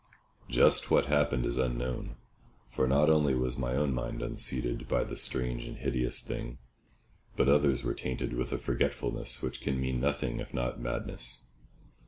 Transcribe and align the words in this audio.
Just 0.49 0.89
what 0.89 1.05
happened 1.05 1.45
is 1.45 1.59
unknown, 1.59 2.15
for 2.71 2.87
not 2.87 3.07
only 3.07 3.35
was 3.35 3.55
my 3.55 3.75
own 3.75 3.93
mind 3.93 4.23
unseated 4.23 4.87
by 4.87 5.03
the 5.03 5.15
strange 5.15 5.65
and 5.67 5.77
hideous 5.77 6.25
thing, 6.25 6.57
but 7.35 7.47
others 7.47 7.83
were 7.83 7.93
tainted 7.93 8.33
with 8.33 8.51
a 8.51 8.57
forgetfulness 8.57 9.43
which 9.43 9.61
can 9.61 9.79
mean 9.79 10.01
nothing 10.01 10.39
if 10.39 10.55
not 10.55 10.79
madness. 10.81 11.45